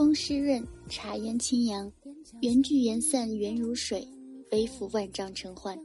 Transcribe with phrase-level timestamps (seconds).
[0.00, 1.92] 风湿润，茶烟清扬，
[2.40, 4.08] 缘聚缘散，缘如水，
[4.50, 5.78] 背负万丈尘寰。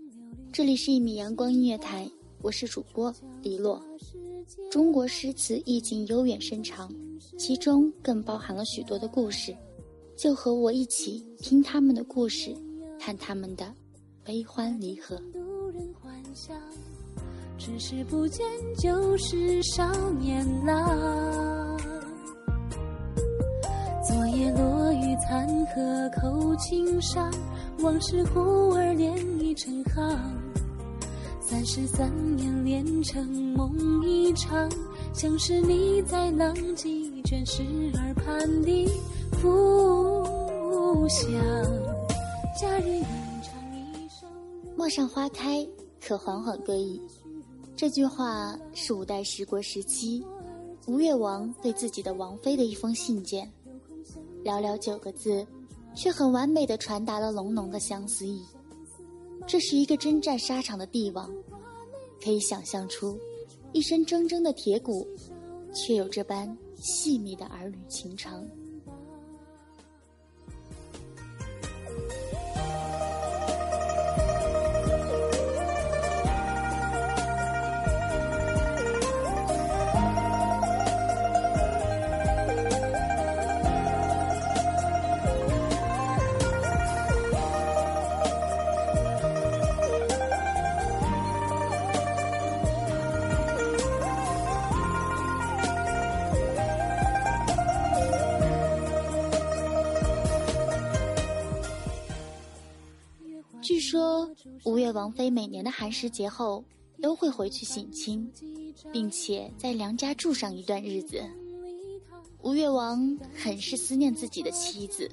[0.54, 2.10] 这里是一米阳光音乐台，
[2.42, 3.86] 我是主播李洛。
[4.72, 6.90] 中国诗词意境悠远深长，
[7.38, 9.54] 其中更包含了许多的故事。
[10.16, 12.56] 就和我一起听他们的故事，
[12.98, 13.70] 看他们的
[14.24, 15.22] 悲欢离合。
[17.58, 18.46] 只是不见
[18.78, 21.65] 旧时少年郎。
[25.76, 27.30] 残荷扣青山，
[27.80, 30.34] 往事忽而涟漪成行。
[31.42, 34.70] 三十三年连成梦一场，
[35.14, 37.62] 像是你在浪迹卷石
[37.96, 38.88] 耳畔的
[39.34, 41.30] 浮香。
[42.58, 43.06] 佳人吟
[43.44, 44.26] 唱一首。
[44.78, 45.68] 陌上花开，
[46.00, 47.02] 可缓缓归矣。
[47.76, 50.26] 这句话是五代十国时期
[50.88, 53.52] 吴越王对自己的王妃的一封信件。
[54.42, 55.46] 寥寥九个字，
[55.96, 58.44] 却很完美的传达了浓浓的相思意。
[59.48, 61.32] 这是一个征战沙场的帝王，
[62.24, 63.18] 可以想象出，
[63.74, 65.08] 一身铮铮的铁骨，
[65.74, 68.46] 却有这般细密的儿女情长。
[104.66, 106.64] 吴越王妃每年的寒食节后
[107.00, 108.28] 都会回去省亲，
[108.92, 111.24] 并且在娘家住上一段日子。
[112.42, 115.08] 吴越王很是思念自己的妻子。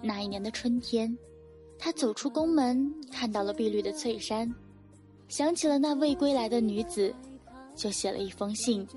[0.00, 1.14] 那一年的春天，
[1.78, 4.50] 他走出宫门，看到了碧绿的翠山，
[5.28, 7.14] 想起了那未归来的女子，
[7.74, 8.88] 就写了一封信，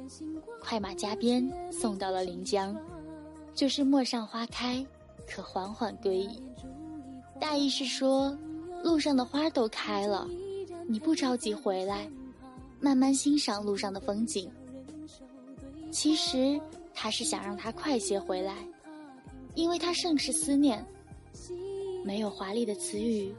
[0.61, 2.73] 快马加鞭送到了临江，
[3.53, 4.85] 就是“陌上花开，
[5.27, 6.41] 可缓缓归矣”。
[7.41, 8.37] 大意是说。
[8.83, 10.27] 路上的花都开了，
[10.87, 12.09] 你不着急回来，
[12.79, 14.49] 慢慢欣赏路上的风景。
[15.91, 16.59] 其实
[16.93, 18.55] 他是想让他快些回来，
[19.55, 20.85] 因为他甚是思念。
[22.03, 23.33] 没有华丽的词语，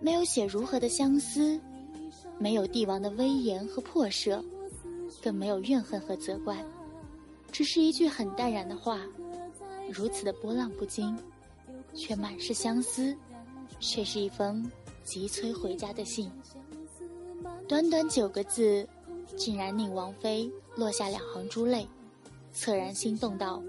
[0.00, 1.60] 没有写如何的相思，
[2.38, 4.42] 没有帝王的威严和破舍，
[5.22, 6.64] 更没有怨恨和责怪，
[7.50, 9.00] 只是一句很淡然的话，
[9.90, 11.16] 如此的波浪不惊，
[11.94, 13.16] 却满是相思。
[13.80, 14.70] 却是一封
[15.04, 16.30] 急催回家的信，
[17.66, 18.86] 短短九个字，
[19.36, 21.86] 竟然令王妃落下两行珠泪，
[22.54, 23.62] 恻然心动道：“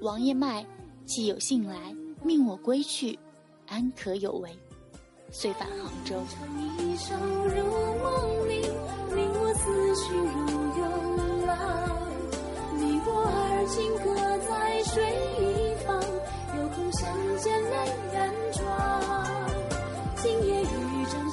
[0.00, 0.64] 王爷脉
[1.06, 3.18] 既有信来，命我归去，
[3.66, 4.50] 安可有违？”
[5.30, 6.22] 遂返杭州。
[12.80, 14.14] 你我而今各
[14.46, 15.27] 在水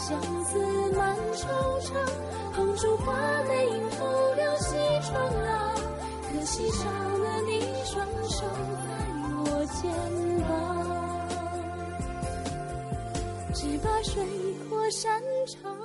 [0.07, 0.59] 相思
[0.95, 1.47] 满惆
[1.81, 1.89] 怅，
[2.53, 3.11] 红烛花
[3.49, 4.05] 泪映透
[4.35, 5.73] 了西窗啊，
[6.29, 8.45] 可惜少了你双手
[8.85, 8.87] 在
[9.41, 9.91] 我肩
[10.47, 10.47] 膀，
[13.51, 14.23] 只把水
[14.69, 15.75] 过山长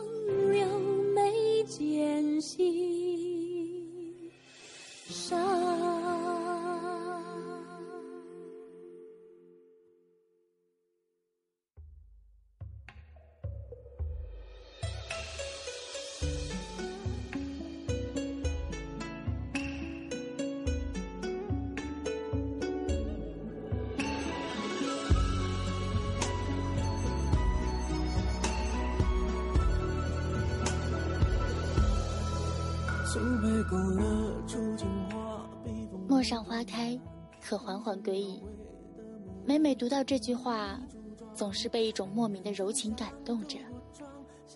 [0.51, 0.67] 流
[1.15, 2.80] 眉间心。
[36.31, 36.97] 上花开，
[37.41, 38.41] 可缓缓归矣。
[39.45, 40.81] 每每读到这句话，
[41.35, 43.59] 总是被一种莫名的柔情感动着，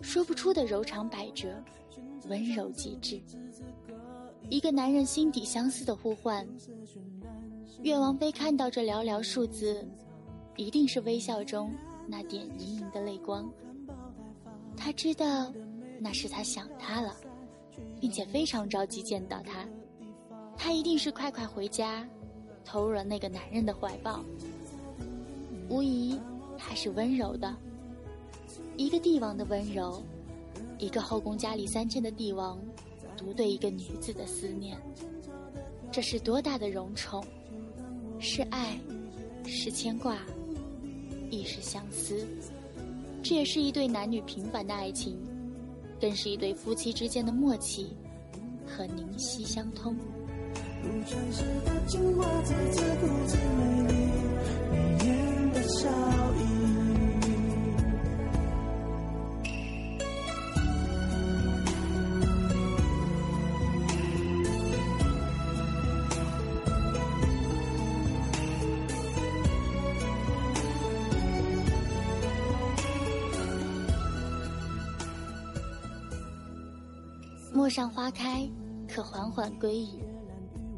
[0.01, 1.61] 说不出的柔肠百折，
[2.29, 3.21] 温柔极致。
[4.49, 6.47] 一个男人心底相思的呼唤。
[7.81, 9.85] 岳王妃看到这寥寥数字，
[10.55, 11.73] 一定是微笑中
[12.07, 13.51] 那点盈盈的泪光。
[14.77, 15.51] 他知道，
[15.99, 17.13] 那是他想他了，
[17.99, 19.67] 并且非常着急见到他。
[20.57, 22.07] 他一定是快快回家，
[22.63, 24.23] 投入了那个男人的怀抱。
[25.69, 26.19] 无疑，
[26.57, 27.55] 他是温柔的，
[28.77, 30.01] 一个帝王的温柔，
[30.77, 32.59] 一个后宫佳丽三千的帝王，
[33.17, 34.77] 独对一个女子的思念，
[35.91, 37.23] 这是多大的荣宠！
[38.19, 38.79] 是爱，
[39.45, 40.17] 是牵挂，
[41.29, 42.25] 亦是相思。
[43.21, 45.17] 这也是一对男女平凡的爱情，
[45.99, 47.95] 更是一对夫妻之间的默契
[48.67, 49.95] 和灵犀相通。
[77.51, 78.47] 陌上花开，
[78.87, 80.04] 可缓缓归矣。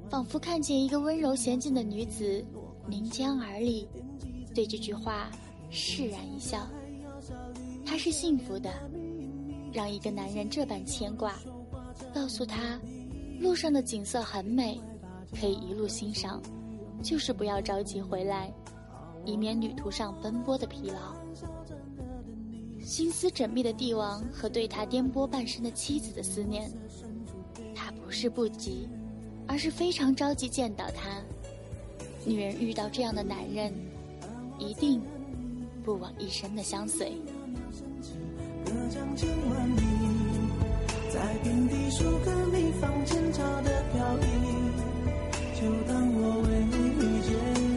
[0.09, 2.43] 仿佛看见一个温柔娴静的女子
[2.87, 3.87] 临江而立，
[4.55, 5.29] 对这句话
[5.69, 6.67] 释然一笑。
[7.85, 8.71] 她是幸福的，
[9.73, 11.35] 让一个男人这般牵挂，
[12.13, 12.79] 告诉他，
[13.39, 14.79] 路上的景色很美，
[15.39, 16.41] 可以一路欣赏，
[17.03, 18.53] 就是不要着急回来，
[19.25, 21.15] 以免旅途上奔波的疲劳。
[22.81, 26.71] 心思缜密的帝王和对他颠簸半生的妻子的思念，
[27.75, 28.87] 他不是不急，
[29.47, 31.21] 而是非常着急见到他。
[32.25, 33.73] 女人遇到这样的男人，
[34.59, 35.01] 一定
[35.83, 37.13] 不枉一生的相随。
[41.09, 44.25] 在遍地树根里放前朝的飘逸，
[45.55, 47.67] 就当我为你遇见。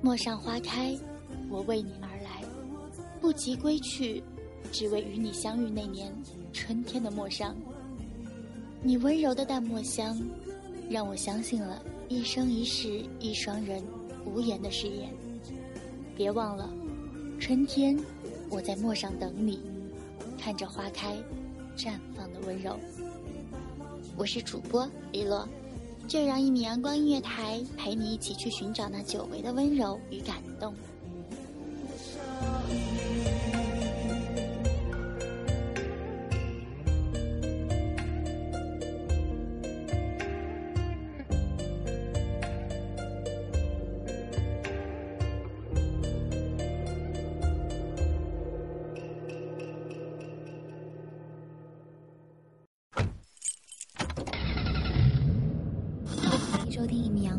[0.00, 0.94] 陌上花开，
[1.48, 2.42] 我为你而来，
[3.20, 4.22] 不及归去，
[4.70, 6.12] 只为与你相遇那年
[6.52, 7.56] 春天的陌上。
[8.82, 10.20] 你温柔的淡墨香，
[10.90, 13.82] 让我相信了一生一世一双人
[14.26, 15.08] 无言的誓言。
[16.14, 16.68] 别忘了，
[17.40, 17.98] 春天，
[18.50, 19.60] 我在陌上等你，
[20.38, 21.16] 看着花开，
[21.76, 22.78] 绽放的温柔。
[24.16, 25.48] 我是主播李洛。
[26.08, 30.74] 就让一米阳光音乐台陪你一起去寻找那久违的温柔与感动。